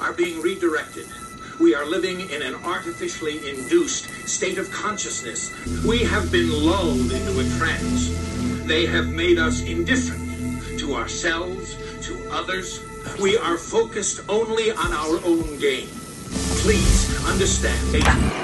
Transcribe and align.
are 0.00 0.12
being 0.12 0.40
redirected. 0.40 1.06
We 1.58 1.74
are 1.74 1.84
living 1.84 2.30
in 2.30 2.42
an 2.42 2.54
artificially 2.64 3.48
induced 3.48 4.04
state 4.28 4.56
of 4.56 4.70
consciousness. 4.70 5.50
We 5.84 5.98
have 6.04 6.30
been 6.30 6.48
lulled 6.50 7.10
into 7.10 7.40
a 7.40 7.58
trance. 7.58 8.08
They 8.66 8.86
have 8.86 9.08
made 9.08 9.38
us 9.38 9.60
indifferent 9.62 10.78
to 10.78 10.94
ourselves, 10.94 11.76
to 12.06 12.30
others. 12.30 12.84
We 13.20 13.36
are 13.36 13.58
focused 13.58 14.20
only 14.28 14.70
on 14.70 14.92
our 14.92 15.18
own 15.24 15.58
gain. 15.58 15.88
Please 16.62 17.26
understand. 17.26 18.41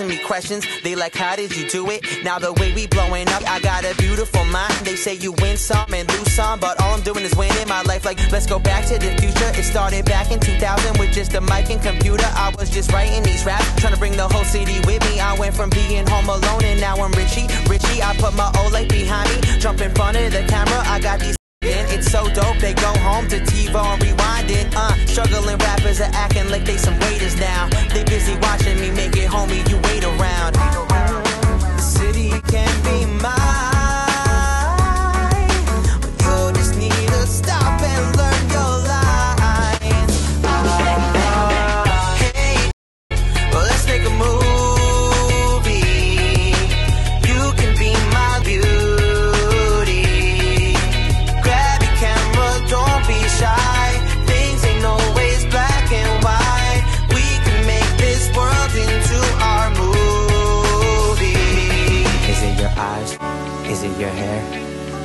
Asking 0.00 0.16
me 0.16 0.24
questions. 0.24 0.66
They 0.82 0.94
like, 0.94 1.14
how 1.14 1.36
did 1.36 1.54
you 1.56 1.68
do 1.68 1.90
it? 1.90 2.04
Now 2.24 2.38
the 2.38 2.52
way 2.54 2.72
we 2.72 2.86
blowing 2.86 3.28
up, 3.28 3.42
I 3.48 3.60
got 3.60 3.84
a 3.84 3.94
beautiful 3.96 4.44
mind. 4.46 4.72
They 4.84 4.96
say 4.96 5.14
you 5.14 5.32
win 5.40 5.56
some 5.56 5.92
and 5.92 6.08
lose 6.08 6.32
some, 6.32 6.58
but 6.60 6.80
all 6.80 6.94
I'm 6.94 7.02
doing 7.02 7.24
is 7.24 7.34
winning 7.36 7.68
my 7.68 7.82
life. 7.82 8.04
Like, 8.04 8.18
let's 8.32 8.46
go 8.46 8.58
back 8.58 8.86
to 8.86 8.98
the 8.98 9.10
future. 9.20 9.50
It 9.58 9.64
started 9.64 10.04
back 10.04 10.30
in 10.30 10.40
2000 10.40 10.98
with 10.98 11.12
just 11.12 11.34
a 11.34 11.40
mic 11.40 11.70
and 11.70 11.82
computer. 11.82 12.28
I 12.34 12.52
was 12.58 12.70
just 12.70 12.92
writing 12.92 13.22
these 13.22 13.44
raps, 13.44 13.66
trying 13.80 13.92
to 13.92 13.98
bring 13.98 14.16
the 14.16 14.28
whole 14.28 14.44
city 14.44 14.80
with 14.86 15.02
me. 15.10 15.20
I 15.20 15.38
went 15.38 15.54
from 15.54 15.70
being 15.70 16.06
home 16.06 16.28
alone 16.28 16.64
and 16.64 16.80
now 16.80 16.96
I'm 16.96 17.12
Richie. 17.12 17.46
Richie, 17.68 18.02
I 18.02 18.16
put 18.18 18.34
my 18.34 18.50
old 18.60 18.72
life 18.72 18.88
behind 18.88 19.28
me, 19.30 19.58
jump 19.58 19.80
in 19.80 19.94
front 19.94 20.16
of 20.16 20.32
the 20.32 20.44
camera. 20.48 20.80
I 20.86 21.00
got 21.00 21.20
these. 21.20 21.36
in. 21.62 21.84
It's 21.92 22.10
so 22.10 22.28
dope, 22.32 22.58
they 22.58 22.74
go 22.74 22.92
home 23.04 23.28
to 23.28 23.38
TiVo 23.40 23.82
and 23.94 24.02
rewind 24.02 24.19
struggling 25.10 25.58
rappers 25.58 26.00
are 26.00 26.10
acting 26.14 26.48
like 26.50 26.64
they 26.64 26.76
some 26.76 26.98
waiters 27.00 27.36
now. 27.36 27.68
They 27.92 28.04
busy 28.04 28.36
watching 28.42 28.78
me 28.80 28.90
make 28.90 29.16
it, 29.16 29.28
homie. 29.28 29.68
You 29.68 29.76
wait 29.88 30.04
around. 30.04 30.39
It 63.90 64.00
your 64.00 64.10
hair? 64.10 64.42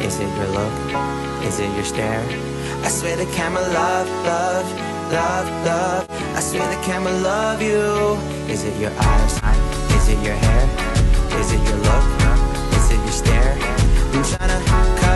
Is 0.01 0.19
it 0.19 0.29
your 0.37 0.47
look? 0.47 0.73
Is 1.43 1.59
it 1.59 1.73
your 1.75 1.83
stare? 1.83 2.23
I 2.83 2.89
swear 2.89 3.15
the 3.15 3.25
camera 3.33 3.61
love, 3.61 4.07
love, 4.25 4.67
love, 5.11 5.47
love. 5.65 6.05
I 6.35 6.39
swear 6.39 6.67
the 6.67 6.81
camera 6.83 7.13
love 7.13 7.61
you. 7.61 8.17
Is 8.51 8.63
it 8.63 8.75
your 8.79 8.91
eyes? 8.97 9.33
Is 9.97 10.09
it 10.09 10.19
your 10.23 10.35
hair? 10.35 10.65
Is 11.39 11.51
it 11.51 11.61
your 11.67 11.79
look? 11.87 12.05
Is 12.77 12.91
it 12.91 12.99
your 13.07 13.15
stare? 13.21 13.53
I'm 14.13 14.23
tryna 14.23 14.65
cut, 14.65 14.99
cut. 14.99 15.14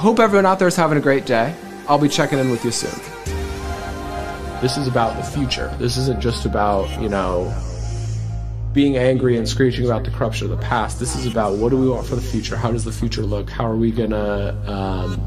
Hope 0.00 0.18
everyone 0.18 0.46
out 0.46 0.58
there 0.58 0.66
is 0.66 0.76
having 0.76 0.96
a 0.96 1.00
great 1.02 1.26
day. 1.26 1.54
I'll 1.86 1.98
be 1.98 2.08
checking 2.08 2.38
in 2.38 2.48
with 2.48 2.64
you 2.64 2.70
soon. 2.70 2.98
This 4.62 4.78
is 4.78 4.86
about 4.86 5.18
the 5.18 5.22
future. 5.22 5.76
This 5.78 5.98
isn't 5.98 6.22
just 6.22 6.46
about, 6.46 6.88
you 7.02 7.10
know, 7.10 7.54
being 8.72 8.96
angry 8.96 9.36
and 9.36 9.46
screeching 9.46 9.84
about 9.84 10.04
the 10.04 10.10
corruption 10.10 10.50
of 10.50 10.58
the 10.58 10.64
past. 10.64 10.98
This 10.98 11.14
is 11.16 11.26
about 11.26 11.58
what 11.58 11.68
do 11.68 11.76
we 11.76 11.86
want 11.86 12.06
for 12.06 12.14
the 12.14 12.22
future? 12.22 12.56
How 12.56 12.72
does 12.72 12.86
the 12.86 12.92
future 12.92 13.20
look? 13.20 13.50
How 13.50 13.66
are 13.66 13.76
we 13.76 13.90
gonna, 13.90 14.56
um, 14.66 15.20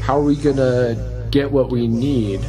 how 0.00 0.16
are 0.16 0.22
we 0.22 0.36
gonna 0.36 1.28
get 1.30 1.52
what 1.52 1.68
we 1.68 1.86
need? 1.86 2.40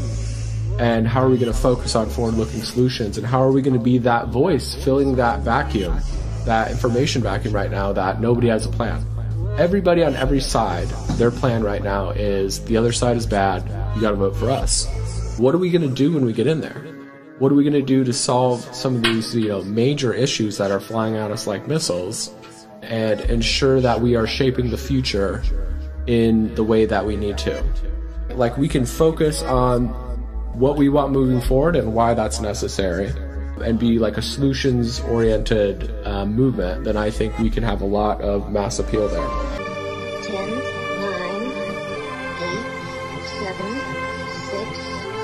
And 0.80 1.06
how 1.06 1.24
are 1.24 1.30
we 1.30 1.38
gonna 1.38 1.52
focus 1.52 1.94
on 1.94 2.10
forward-looking 2.10 2.64
solutions? 2.64 3.18
And 3.18 3.28
how 3.28 3.44
are 3.44 3.52
we 3.52 3.62
gonna 3.62 3.80
be 3.80 3.98
that 3.98 4.30
voice 4.30 4.76
filling 4.76 5.18
that 5.18 5.42
vacuum, 5.42 6.00
that 6.46 6.72
information 6.72 7.22
vacuum 7.22 7.54
right 7.54 7.70
now 7.70 7.92
that 7.92 8.22
nobody 8.22 8.48
has 8.48 8.66
a 8.66 8.70
plan? 8.70 9.06
Everybody 9.58 10.04
on 10.04 10.16
every 10.16 10.40
side, 10.40 10.88
their 11.18 11.32
plan 11.32 11.64
right 11.64 11.84
now 11.84 12.10
is 12.10 12.64
the 12.66 12.78
other 12.78 12.92
side 12.92 13.18
is 13.18 13.26
bad. 13.26 13.64
You 13.96 14.02
got 14.02 14.12
to 14.12 14.16
vote 14.16 14.36
for 14.36 14.50
us. 14.50 14.88
What 15.38 15.54
are 15.54 15.60
we 15.60 15.70
to 15.72 15.88
do 15.88 16.14
when 16.14 16.26
we 16.26 16.34
get 16.34 16.48
in 16.48 16.60
there? 16.60 16.88
What 17.40 17.52
are 17.52 17.56
we 17.56 17.64
to 17.70 17.82
do 17.82 18.04
to 18.04 18.14
solve 18.14 18.62
some 18.74 18.96
of 18.96 19.04
these, 19.04 19.36
you 19.36 19.50
know, 19.50 19.62
major 19.64 20.14
issues 20.14 20.58
that 20.58 20.72
are 20.72 20.80
flying 20.80 21.18
at 21.18 21.32
us 21.32 21.46
like 21.48 21.68
missiles, 21.68 22.34
and 22.82 23.22
ensure 23.22 23.80
that 23.82 24.02
we 24.02 24.16
are 24.16 24.28
shaping 24.28 24.70
the 24.70 24.78
future 24.78 25.44
in 26.08 26.54
the 26.56 26.64
way 26.64 26.86
that 26.86 27.06
we 27.06 27.16
need 27.16 27.38
to? 27.40 27.64
Like 28.32 28.58
we 28.58 28.68
can 28.68 28.86
focus 28.86 29.42
on 29.44 29.88
what 30.54 30.78
we 30.78 30.90
want 30.90 31.12
moving 31.12 31.42
forward 31.42 31.76
and 31.76 31.94
why 31.94 32.14
that's 32.14 32.40
necessary, 32.40 33.12
and 33.62 33.80
be 33.80 34.00
like 34.00 34.18
a 34.18 34.22
solutions 34.22 35.00
oriented 35.02 35.94
uh, 36.06 36.26
movement, 36.26 36.84
then 36.84 36.98
I 36.98 37.10
think 37.10 37.38
we 37.40 37.50
can 37.50 37.64
have 37.64 37.82
a 37.82 37.86
lot 37.86 38.22
of 38.22 38.52
mass 38.52 38.80
appeal 38.80 39.08
there. 39.08 39.28
10, 40.24 40.50
9, 40.50 40.62
8, 40.62 40.64
7, 43.26 43.74
6, 44.52 44.78
5, 45.14 45.23